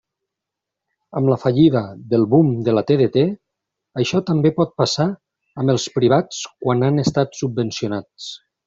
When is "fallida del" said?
1.43-2.25